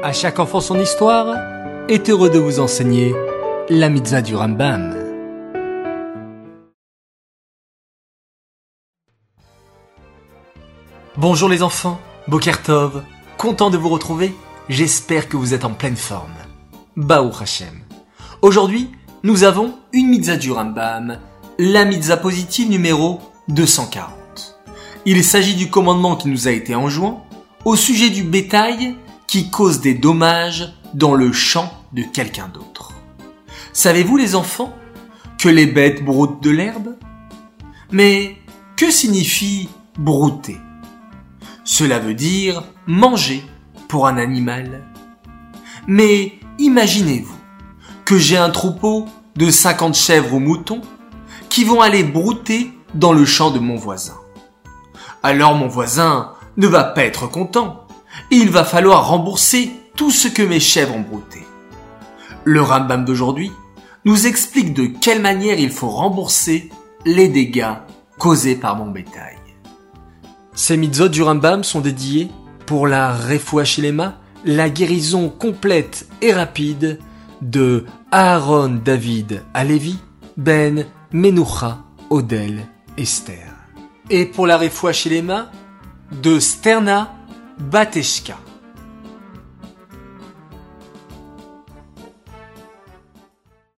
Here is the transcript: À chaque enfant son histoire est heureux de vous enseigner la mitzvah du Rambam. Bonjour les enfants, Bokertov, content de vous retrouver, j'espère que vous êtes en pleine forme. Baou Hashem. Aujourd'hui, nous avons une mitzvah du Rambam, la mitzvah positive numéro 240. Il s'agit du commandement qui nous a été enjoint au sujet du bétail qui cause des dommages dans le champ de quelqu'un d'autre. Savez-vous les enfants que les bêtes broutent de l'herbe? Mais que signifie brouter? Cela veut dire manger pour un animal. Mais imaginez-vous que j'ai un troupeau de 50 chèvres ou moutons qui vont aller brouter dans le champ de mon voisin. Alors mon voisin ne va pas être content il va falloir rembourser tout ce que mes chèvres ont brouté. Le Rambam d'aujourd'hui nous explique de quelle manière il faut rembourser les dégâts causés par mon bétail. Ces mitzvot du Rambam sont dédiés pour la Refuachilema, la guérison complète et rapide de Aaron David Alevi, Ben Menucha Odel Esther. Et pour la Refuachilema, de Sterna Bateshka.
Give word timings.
À 0.00 0.12
chaque 0.12 0.38
enfant 0.38 0.60
son 0.60 0.78
histoire 0.78 1.34
est 1.88 2.08
heureux 2.08 2.30
de 2.30 2.38
vous 2.38 2.60
enseigner 2.60 3.16
la 3.68 3.88
mitzvah 3.88 4.22
du 4.22 4.36
Rambam. 4.36 4.94
Bonjour 11.16 11.48
les 11.48 11.64
enfants, 11.64 11.98
Bokertov, 12.28 13.02
content 13.38 13.70
de 13.70 13.76
vous 13.76 13.88
retrouver, 13.88 14.32
j'espère 14.68 15.28
que 15.28 15.36
vous 15.36 15.52
êtes 15.52 15.64
en 15.64 15.74
pleine 15.74 15.96
forme. 15.96 16.36
Baou 16.96 17.32
Hashem. 17.40 17.80
Aujourd'hui, 18.40 18.90
nous 19.24 19.42
avons 19.42 19.74
une 19.92 20.10
mitzvah 20.10 20.36
du 20.36 20.52
Rambam, 20.52 21.18
la 21.58 21.84
mitzvah 21.84 22.18
positive 22.18 22.70
numéro 22.70 23.18
240. 23.48 24.60
Il 25.06 25.24
s'agit 25.24 25.56
du 25.56 25.70
commandement 25.70 26.14
qui 26.14 26.28
nous 26.28 26.46
a 26.46 26.52
été 26.52 26.76
enjoint 26.76 27.24
au 27.64 27.74
sujet 27.74 28.10
du 28.10 28.22
bétail 28.22 28.94
qui 29.28 29.50
cause 29.50 29.80
des 29.80 29.94
dommages 29.94 30.72
dans 30.94 31.14
le 31.14 31.32
champ 31.32 31.72
de 31.92 32.02
quelqu'un 32.02 32.48
d'autre. 32.48 32.94
Savez-vous 33.72 34.16
les 34.16 34.34
enfants 34.34 34.74
que 35.38 35.48
les 35.48 35.66
bêtes 35.66 36.04
broutent 36.04 36.42
de 36.42 36.50
l'herbe? 36.50 36.96
Mais 37.92 38.36
que 38.76 38.90
signifie 38.90 39.68
brouter? 39.98 40.58
Cela 41.62 41.98
veut 41.98 42.14
dire 42.14 42.64
manger 42.86 43.44
pour 43.86 44.06
un 44.06 44.16
animal. 44.16 44.84
Mais 45.86 46.40
imaginez-vous 46.58 47.36
que 48.04 48.18
j'ai 48.18 48.38
un 48.38 48.50
troupeau 48.50 49.06
de 49.36 49.50
50 49.50 49.94
chèvres 49.94 50.34
ou 50.34 50.40
moutons 50.40 50.80
qui 51.50 51.64
vont 51.64 51.82
aller 51.82 52.02
brouter 52.02 52.72
dans 52.94 53.12
le 53.12 53.26
champ 53.26 53.50
de 53.50 53.58
mon 53.58 53.76
voisin. 53.76 54.16
Alors 55.22 55.54
mon 55.54 55.68
voisin 55.68 56.32
ne 56.56 56.66
va 56.66 56.84
pas 56.84 57.04
être 57.04 57.26
content 57.26 57.87
il 58.30 58.50
va 58.50 58.64
falloir 58.64 59.08
rembourser 59.08 59.70
tout 59.96 60.10
ce 60.10 60.28
que 60.28 60.42
mes 60.42 60.60
chèvres 60.60 60.96
ont 60.96 61.00
brouté. 61.00 61.44
Le 62.44 62.62
Rambam 62.62 63.04
d'aujourd'hui 63.04 63.52
nous 64.04 64.26
explique 64.26 64.74
de 64.74 64.86
quelle 64.86 65.20
manière 65.20 65.58
il 65.58 65.70
faut 65.70 65.88
rembourser 65.88 66.70
les 67.04 67.28
dégâts 67.28 67.74
causés 68.18 68.56
par 68.56 68.76
mon 68.76 68.90
bétail. 68.90 69.36
Ces 70.54 70.76
mitzvot 70.76 71.08
du 71.08 71.22
Rambam 71.22 71.62
sont 71.62 71.80
dédiés 71.80 72.28
pour 72.66 72.86
la 72.86 73.14
Refuachilema, 73.14 74.18
la 74.44 74.70
guérison 74.70 75.28
complète 75.28 76.08
et 76.20 76.32
rapide 76.32 76.98
de 77.42 77.86
Aaron 78.10 78.80
David 78.84 79.42
Alevi, 79.54 79.98
Ben 80.36 80.86
Menucha 81.12 81.78
Odel 82.10 82.66
Esther. 82.96 83.54
Et 84.10 84.26
pour 84.26 84.46
la 84.46 84.58
Refuachilema, 84.58 85.50
de 86.22 86.40
Sterna 86.40 87.14
Bateshka. 87.58 88.47